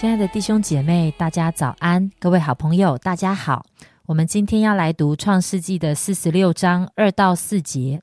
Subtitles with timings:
[0.00, 2.08] 亲爱的弟兄姐妹，大家早安！
[2.20, 3.66] 各位好朋友，大家好。
[4.06, 8.00] 我们今天要来读创世纪的四十六章二到四节。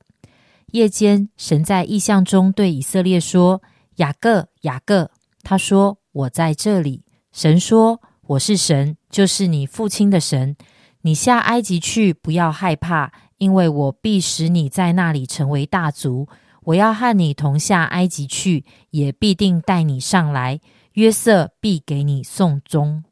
[0.73, 3.61] 夜间，神在异象中对以色列说
[3.95, 5.09] ：“雅各，雅各。”
[5.41, 10.57] 他说：“我在这里。”神说：“我是神，就是你父亲的神。
[11.03, 16.27] 你下埃及去，不要害怕，因为我必使你在那里成为大族。
[16.63, 20.59] 我要和你同下埃及去，也必定带你上来。”
[20.95, 23.03] 约瑟必给你送终。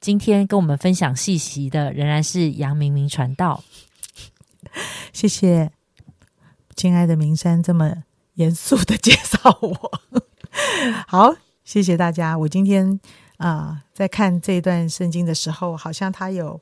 [0.00, 3.64] 今天跟我们分享信息的仍然是杨明明传道。
[5.12, 5.70] 谢谢，
[6.74, 8.04] 亲爱的明山这么
[8.34, 10.00] 严肃的介绍我。
[11.06, 12.36] 好，谢谢大家。
[12.36, 12.98] 我今天
[13.36, 16.60] 啊，在看这段圣经的时候，好像他有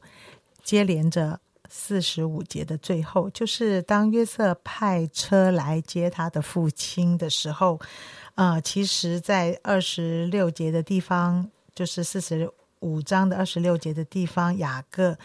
[0.63, 7.81] 接连着四十五节的最后，就是当约瑟派车来接他的父亲的时候。
[8.35, 12.47] 啊，其实，在二十六节的地方，就是四十
[12.81, 15.17] 五章的二十六节的地方，雅各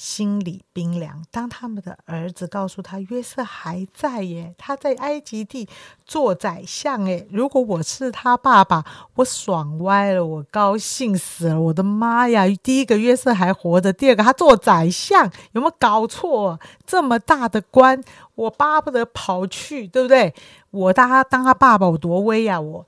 [0.00, 1.22] 心里冰凉。
[1.30, 5.68] 当他们的儿子告诉他约瑟还在耶，他在埃及地
[6.06, 8.82] 做宰相诶，如果我是他爸爸，
[9.16, 11.60] 我爽歪了，我高兴死了。
[11.60, 12.46] 我的妈呀！
[12.62, 16.58] 第一个约瑟还活着，第二个他做宰相，有没有搞错？
[16.86, 18.02] 这么大的官，
[18.36, 20.34] 我巴不得跑去，对不对？
[20.70, 22.58] 我当他当他爸爸，我多威呀！
[22.58, 22.86] 我，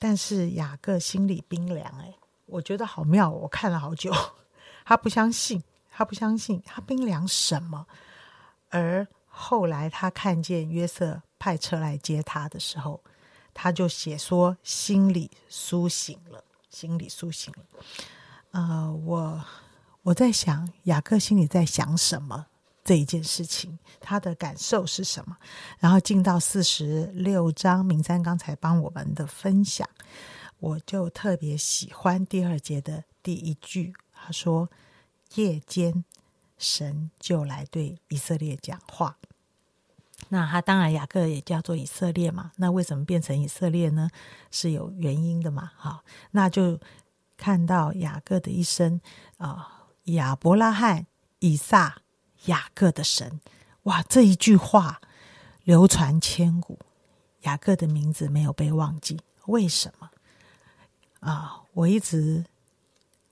[0.00, 2.12] 但是雅各心里冰凉，哎，
[2.46, 3.30] 我觉得好妙。
[3.30, 4.12] 我看了好久，
[4.84, 5.62] 他不相信，
[5.96, 7.86] 他不相信，他冰凉什么？
[8.68, 13.02] 而后来他看见约瑟派车来接他的时候，
[13.54, 17.64] 他就写说心里苏醒了，心里苏醒了。
[18.50, 19.42] 呃，我
[20.02, 22.44] 我在想雅各心里在想什么？
[22.84, 25.34] 这一件事情，他的感受是什么？
[25.78, 29.88] 然后进到四十六章，明山刚才帮我们的分享，
[30.58, 34.68] 我就特别喜欢第二节的第一句，他说
[35.34, 36.04] ：“夜间，
[36.56, 39.18] 神就来对以色列讲话。”
[40.30, 42.52] 那他当然雅各也叫做以色列嘛？
[42.56, 44.08] 那为什么变成以色列呢？
[44.50, 45.72] 是有原因的嘛？
[45.76, 46.80] 哈，那就
[47.36, 49.00] 看到雅各的一生
[49.38, 51.06] 啊，亚伯拉罕、
[51.40, 52.02] 以撒。
[52.44, 53.40] 雅各的神，
[53.84, 54.04] 哇！
[54.04, 55.00] 这一句话
[55.64, 56.78] 流传千古，
[57.40, 59.18] 雅各的名字没有被忘记。
[59.46, 60.10] 为什么？
[61.18, 62.44] 啊，我一直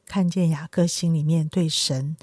[0.06, 2.16] 看见雅各心里面对神。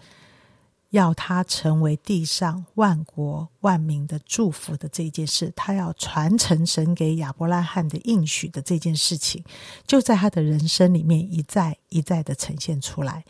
[0.91, 9.41] 要他成为地上万国万民的祝福的这件事，他要传承神给亚伯拉罕的应许的这件事情，
[9.87, 13.23] 就在他的人生里面一再一再的呈现出来。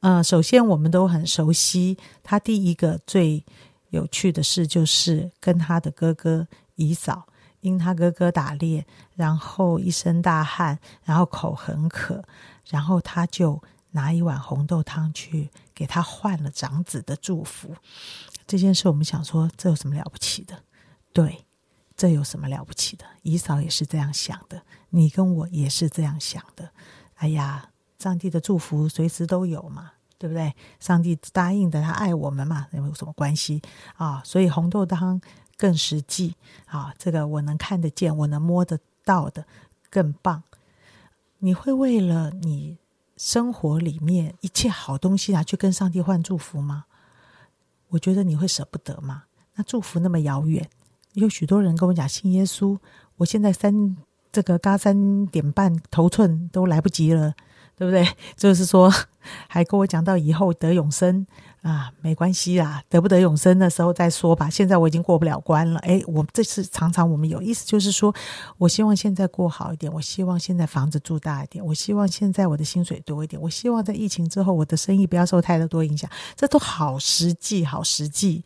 [0.00, 3.42] 呃，首先我们都很熟悉，他第一个最
[3.88, 7.26] 有趣的事就是跟他的哥哥以嫂，
[7.62, 8.84] 因他哥哥打猎，
[9.14, 12.22] 然后一身大汗，然后口很渴，
[12.68, 13.58] 然后他就。
[13.96, 17.74] 拿一碗红豆汤去给他换了长子的祝福，
[18.46, 20.62] 这件事我们想说，这有什么了不起的？
[21.14, 21.46] 对，
[21.96, 23.06] 这有什么了不起的？
[23.22, 26.70] 姨嫂也是这样想的，你跟我也是这样想的。
[27.14, 30.54] 哎呀，上帝的祝福随时都有嘛，对不对？
[30.78, 33.62] 上帝答应的，他爱我们嘛，有什么关系
[33.96, 34.22] 啊？
[34.22, 35.18] 所以红豆汤
[35.56, 36.36] 更实际
[36.66, 39.46] 啊，这个我能看得见，我能摸得到的
[39.88, 40.42] 更棒。
[41.38, 42.76] 你会为了你？
[43.16, 46.84] 生活里面一切好东西拿去跟上帝换祝福吗？
[47.88, 49.24] 我觉得你会舍不得吗？
[49.54, 50.68] 那祝福那么遥远，
[51.14, 52.78] 有许多人跟我讲信耶稣，
[53.16, 53.96] 我现在三
[54.30, 57.34] 这个嘎三点半头寸都来不及了。
[57.78, 58.08] 对不对？
[58.36, 58.90] 就是说，
[59.48, 61.26] 还跟我讲到以后得永生
[61.62, 64.48] 啊，没关系啦，得不得永生的时候再说吧。
[64.48, 65.80] 现在我已经过不了关了。
[65.80, 68.14] 诶，我这次常常我们有意思，就是说
[68.58, 76.08] 我希望现在过好一点，我希望现在房子住大一点，我希望现在我的薪水多一点，我希望在疫情之后我的生意不要受太多影响。
[76.34, 78.44] 这都好实际，好实际，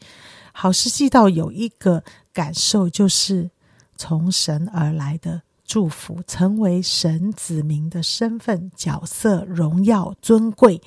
[0.53, 3.51] 好实际到有一个感受，就是
[3.97, 5.43] 从神而来的。
[5.71, 10.83] 祝福成为神子民的身份、角色、荣耀、尊贵。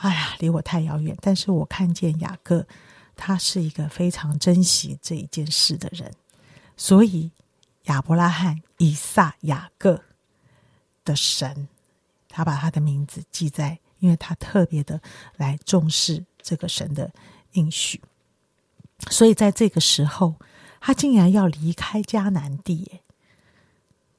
[0.00, 1.16] 哎呀，离我太遥远。
[1.22, 2.66] 但是我看见雅各，
[3.16, 6.12] 他是一个非常珍惜这一件事的人。
[6.76, 7.30] 所以
[7.84, 10.02] 亚伯拉罕、以撒、雅各
[11.02, 11.66] 的神，
[12.28, 15.00] 他把他的名字记在，因为他特别的
[15.38, 17.10] 来重视这个神的
[17.52, 18.02] 应许。
[19.08, 20.34] 所以在这个时候，
[20.78, 23.00] 他竟然要离开迦南地。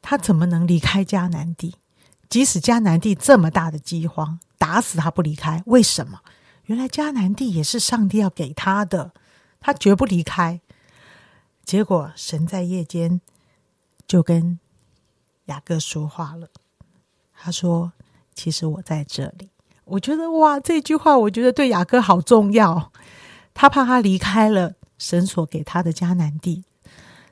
[0.02, 1.76] 他怎么能离开迦南地？
[2.30, 5.64] 即使迦南地这么大的饥荒，打死他不离开。
[5.66, 6.20] 为什么？
[6.66, 9.14] 原来迦南地也是上帝要给他的，
[9.60, 10.62] 他绝不离开。
[11.66, 13.22] 结果神在夜间
[14.08, 14.60] 就跟
[15.46, 16.48] 雅各说话了，
[17.34, 17.94] 他说
[18.36, 19.50] ：“其实我在这里。”
[19.86, 22.92] 我觉得哇，这句话我觉得对雅各好重要。
[23.56, 26.64] 他怕他离开了神所给他的迦南地，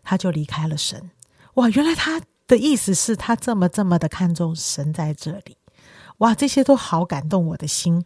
[0.04, 1.12] 他就离开了神。
[1.54, 5.58] 哇，原来他的意思是他这么这么的看重神在这里。
[6.20, 8.04] 哇，这些都好感动我的心。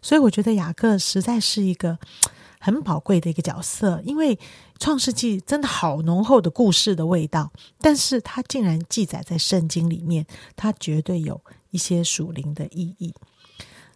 [0.00, 1.98] 所以我觉得雅各实在是一个
[2.58, 4.38] 很宝贵的一个角色，因为
[4.78, 10.26] 创世纪真的好浓厚的故事的味道，但是它竟然记载在圣经里面，
[10.56, 11.40] 它绝对有
[11.70, 13.14] 一些属灵的意义。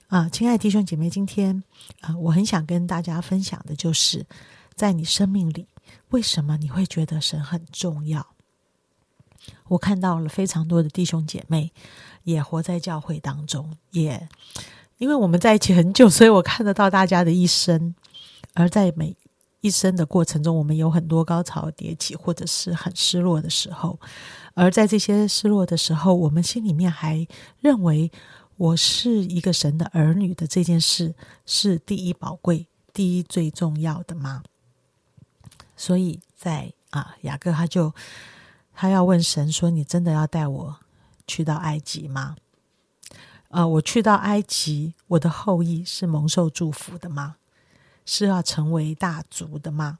[0.09, 1.63] 啊，亲爱的弟兄姐妹，今天
[2.01, 4.27] 啊，我很想跟大家分享的就是，
[4.75, 5.67] 在你生命里，
[6.11, 8.34] 为什么你会觉得神很重要？
[9.69, 11.73] 我看到了非常多的弟兄姐妹
[12.23, 14.29] 也活在教会当中，也
[14.99, 17.95] 因为我们在一起很久，所以我看得到大家的一生。
[18.55, 19.17] 而在每
[19.61, 23.99] 一生的过程中，我们有很多高潮迭起，或者是很失落的时候。
[24.55, 27.27] 而在这些失落的时候，我们心里面还
[27.61, 28.11] 认为。
[28.57, 31.13] 我是一个神的儿女的这件事
[31.45, 34.45] 是第一宝贵、第一最重要的吗？
[35.77, 37.93] 所以在啊，雅各他就
[38.75, 40.81] 他要问神说：“你真的要带我
[41.27, 42.37] 去到埃及吗？
[43.49, 47.37] 呃，我去到埃及，我的后裔是蒙受祝福的吗？
[48.05, 49.99] 是要成为大族的吗？”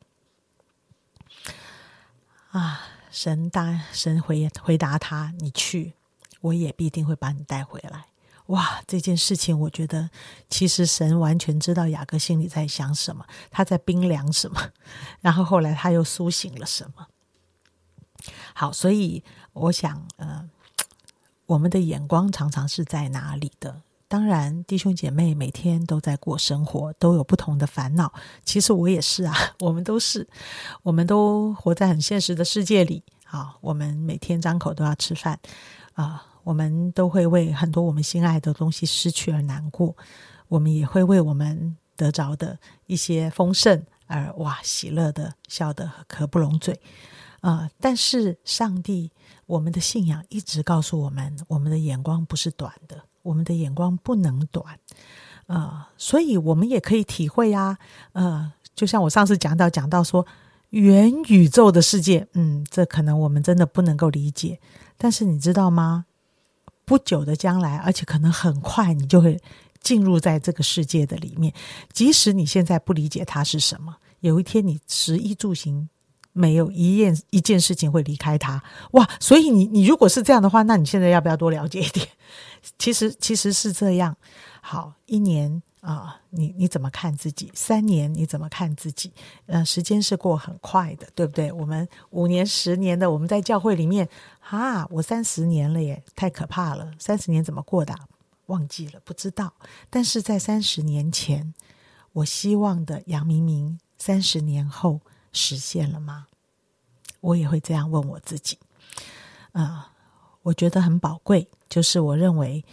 [2.51, 5.95] 啊，神答神回回答他：“你去，
[6.41, 8.07] 我也必定会把你带回来。”
[8.49, 10.11] 哇，这件事情，我觉得
[10.51, 14.61] 其实神完全知道雅各心里在想什么，他在冰凉什么，
[15.21, 17.07] 然后后来他又苏醒了什么。
[18.55, 19.23] 好，所以
[19.53, 20.49] 我想，呃，
[21.47, 23.83] 我们的眼光常常是在哪里的？
[24.07, 28.13] 当然，弟兄姐妹每天都在过生活，都有不同的烦恼。
[28.45, 30.29] 其实我也是啊， 我们都是，
[30.83, 33.03] 我们都活在很现实的世界里。
[33.25, 35.39] 好，我们每天张口都要吃饭
[35.95, 36.27] 啊。
[36.45, 39.97] 我们都会为很多我们心爱的东西失去而难过，
[40.49, 46.79] 我们也会为我们得着的一些丰盛而哇喜乐的笑得合不拢嘴
[47.45, 47.69] 啊！
[47.79, 49.13] 但是上帝，
[49.45, 54.79] 我们的信仰一直告诉我们，我们的眼光不是短的，我们的眼光不能短
[55.47, 55.91] 啊！
[55.99, 57.77] 所以我们也可以体会啊，
[58.13, 60.27] 呃，就像我上次讲到讲到说
[60.71, 64.59] 元宇宙的世界，嗯，这可能我们真的不能够理解，
[64.97, 66.07] 但是你知道吗？
[66.87, 69.39] 不久的将来，而且可能很快，你就会
[69.83, 71.53] 进入在这个世界的里面。
[71.93, 75.91] 即使你现在不理解它是什么，有一天你食衣住行
[76.35, 78.63] 没有一件一件事情会离开他。
[78.91, 79.09] 哇！
[79.19, 82.07] 所以你你如果是这样的话，那你现在要不要多了解一点？
[82.79, 84.15] 其实其实是这样。
[84.61, 85.63] 好，一年。
[85.81, 87.53] 啊，你你怎么看自己？
[87.53, 89.13] 三年你怎么看自己？
[89.45, 91.53] 呃，时间是过很快的，对不对？
[91.53, 94.09] 我们五年、十年的，我们在教会里面，
[94.41, 96.91] 啊，我三十年了耶，太可怕了！
[96.99, 97.95] 三十年怎么过的？
[98.47, 99.53] 忘记了，不知道。
[99.91, 101.53] 但是在三十年前，
[102.15, 105.03] 我希望的杨明明，三十年后
[105.35, 106.29] 实现了吗？
[107.21, 108.59] 我也会这样问我自己。
[109.53, 109.93] 啊，
[110.45, 112.65] 我觉得很宝贵，就是我认为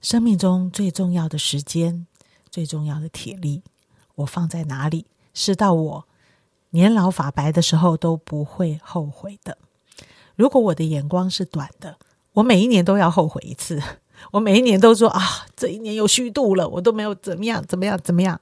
[0.00, 2.06] 生命中最重要的时间。
[2.52, 3.62] 最重要的铁力，
[4.16, 6.08] 我放在哪里，是到我
[6.70, 9.56] 年老发白的时候都不会后悔的。
[10.34, 11.96] 如果我的眼光是短的，
[12.32, 13.80] 我每一年都要后悔一次。
[14.32, 18.40] 我每一年都说啊，这一年又虚度了，我都没有怎么样，怎么样，怎么样。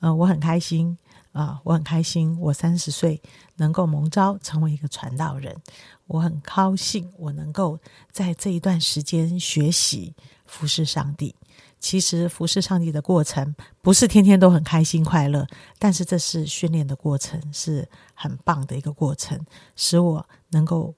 [0.00, 0.96] 嗯，我很开心
[1.32, 3.20] 啊，我很开心，我三十岁
[3.56, 5.56] 能够蒙召成为一个传道人，
[6.06, 7.78] 我很高兴，我能够
[8.10, 11.34] 在这一段时间学习服侍上帝。
[11.78, 15.46] 其实服侍上帝的过程不是天天都很开心快乐，
[15.78, 19.38] 但是这是训练的过程，是很棒的一个过程，
[19.76, 20.94] 使我能够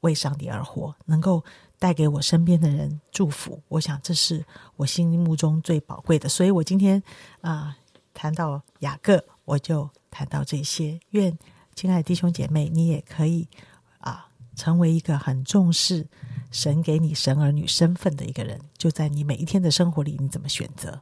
[0.00, 1.42] 为上帝而活，能够
[1.78, 3.62] 带给我身边的人祝福。
[3.68, 4.44] 我想这是
[4.76, 6.28] 我心目中最宝贵的。
[6.28, 7.02] 所以我今天
[7.40, 7.74] 啊
[8.12, 11.00] 谈到雅各，我就谈到这些。
[11.12, 11.36] 愿
[11.74, 13.48] 亲爱的弟兄姐妹，你也可以
[13.98, 16.06] 啊成为一个很重视。
[16.52, 21.00] 神给你神儿女身份的一个人，就在你每一天的生活里，你怎么选择？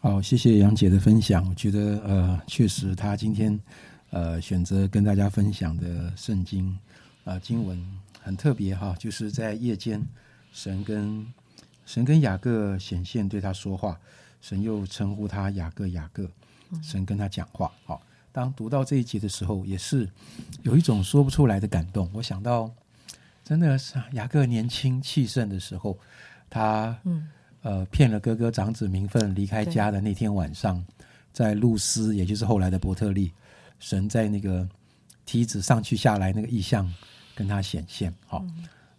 [0.00, 1.48] 好，谢谢杨姐的分享。
[1.48, 3.58] 我觉得，呃，确实，她今天
[4.10, 6.76] 呃选择跟大家分享的圣经
[7.24, 7.82] 啊经文
[8.20, 10.02] 很特别哈，就是在夜间，
[10.52, 11.26] 神跟
[11.86, 13.98] 神跟雅各显现，对他说话，
[14.42, 16.28] 神又称呼他雅各雅各，
[16.82, 17.72] 神跟他讲话。
[17.84, 18.00] 好，
[18.32, 20.08] 当读到这一节的时候，也是
[20.62, 22.10] 有一种说不出来的感动。
[22.12, 22.70] 我想到。
[23.46, 25.98] 真的是雅各年轻气盛的时候，
[26.48, 27.28] 他嗯
[27.60, 30.82] 呃骗了哥哥长子名分离开家的那天晚上，
[31.30, 33.30] 在露丝，也就是后来的伯特利，
[33.78, 34.66] 神在那个
[35.26, 36.90] 梯子上去下来那个意象
[37.34, 38.10] 跟他显现。
[38.26, 38.42] 好，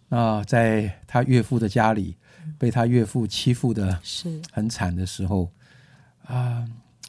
[0.08, 2.14] 那在他岳父的家里
[2.56, 5.50] 被他岳父欺负的是很惨的时候
[6.24, 6.64] 啊，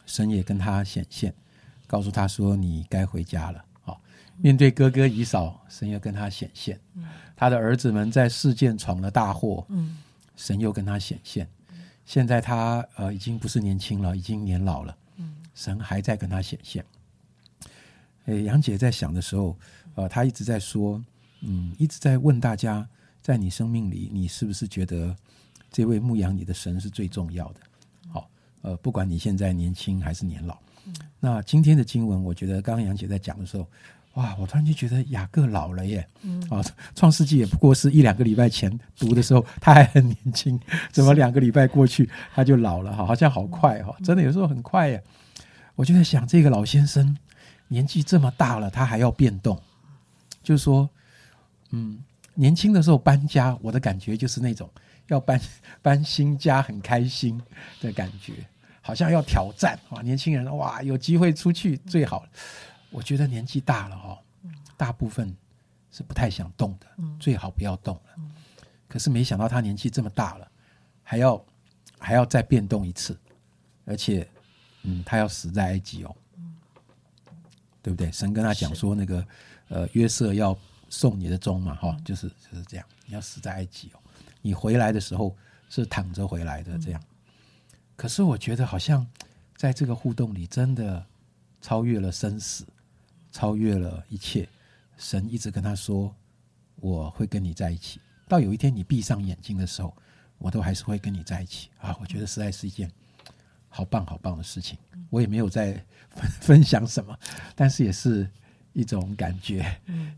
[0.07, 1.31] 神也跟他显现，
[1.85, 4.01] 告诉他说：“你该回家了。”好，
[4.37, 6.79] 面对哥哥姨嫂，神又跟他显现。
[7.35, 9.99] 他的儿子们在事件闯了大祸，嗯
[10.35, 11.47] 神又跟他显现。
[12.05, 14.97] 现在他呃已经不是年轻了，已经年老了。
[15.53, 16.83] 神还在跟他显现。
[18.25, 19.57] 诶，杨姐在想的时候，
[19.95, 21.03] 呃，她一直在说，
[21.41, 22.87] 嗯，一直在问大家，
[23.21, 25.15] 在你生命里，你是不是觉得
[25.71, 27.61] 这位牧养你的神是最重要的？
[28.09, 28.29] 好，
[28.67, 30.57] 呃，不管你现在年轻还是年老，
[31.21, 33.65] 那今天的经文，我觉得刚刚杨姐在讲的时候，
[34.15, 36.61] 哇，我突然就觉得雅各老了耶，嗯，啊，
[36.93, 40.59] 创世纪也不过是一两个礼拜前读的时候，他还很年轻，
[40.91, 43.05] 怎么两个礼拜过去他就老了哈？
[43.05, 45.01] 好像好快哈，真的有时候很快耶。
[45.75, 47.15] 我就在想，这个老先生
[47.69, 49.57] 年纪这么大了，他还要变动，
[50.43, 50.89] 就是说，
[51.69, 51.99] 嗯，
[52.33, 54.69] 年轻的时候搬家，我的感觉就是那种
[55.07, 55.39] 要搬
[55.83, 57.39] 搬新家很开心
[57.79, 58.33] 的感觉，
[58.87, 60.01] 好像要挑战啊！
[60.01, 62.25] 年轻人哇，有机会出去最好。
[62.89, 64.17] 我觉得年纪大了哦，
[64.77, 65.35] 大部分
[65.91, 66.87] 是不太想动的，
[67.19, 68.15] 最好不要动了。
[68.87, 70.49] 可是没想到他年纪这么大了，
[71.03, 71.45] 还要
[71.99, 73.19] 还要再变动一次，
[73.83, 74.25] 而且。
[74.83, 76.15] 嗯，他要死在埃及哦，
[77.81, 78.09] 对不对？
[78.09, 79.27] 神跟他讲说，那个
[79.67, 83.99] 呃，约瑟要送你的钟嘛，哈，就是就是这样，你要死在埃及哦。
[84.41, 85.35] 你回来的时候
[85.67, 87.03] 是躺着回来的，这样。
[87.97, 89.05] 可是我觉得好像
[89.57, 91.05] 在这个互动里，真的
[91.59, 92.65] 超越了生死，
[93.31, 94.47] 超越了一切。
[94.97, 96.15] 神一直跟他说，
[96.75, 99.93] 我会跟你在一起，到有一天你闭上眼睛的时候，
[100.37, 101.97] 我都还是会跟你在一起啊！
[101.99, 102.89] 我觉得实在是一件。
[103.69, 104.77] 好棒好棒的事情，
[105.09, 105.73] 我也没有在
[106.09, 107.15] 分分享什么，
[107.53, 108.27] 但是也是
[108.73, 109.65] 一种感觉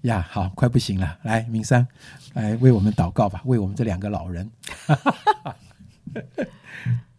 [0.04, 0.22] 呀。
[0.30, 1.86] 好，快不行了，来，明山
[2.34, 4.50] 来为我们祷告吧，为我们这两个老人。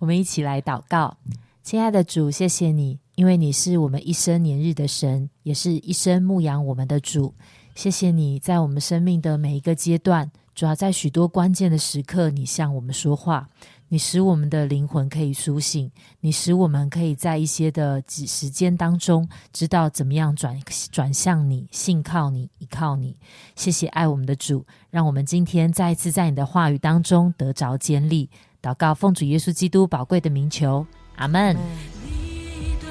[0.00, 1.14] 我们一起来祷告，
[1.62, 7.34] 亲爱的主，谢谢你，因为你是我们一生年日的神，也是一生牧养我们的主。
[7.74, 13.46] 谢谢你在我们生命的每一个阶段，主要在许多关键的时刻，你向我们说话。
[13.92, 15.90] 你使我们的灵魂可以苏醒，
[16.20, 20.58] 你使我们可以在一些的时间当中知道怎么样转
[20.90, 23.16] 转向你，信靠你，依靠你。
[23.54, 28.30] 谢谢爱我们的主，让我们今天再一次在你的话语当中得着坚立。
[28.62, 30.86] 祷告，奉主耶稣基督宝贵的名求，
[31.16, 31.56] 阿门。
[32.04, 32.88] 你对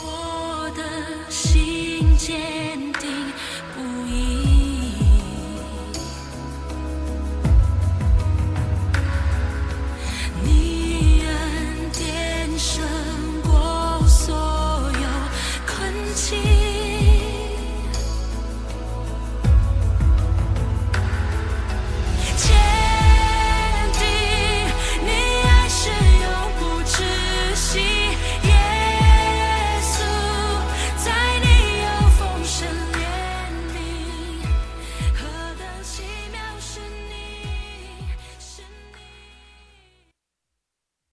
[0.00, 0.82] 我的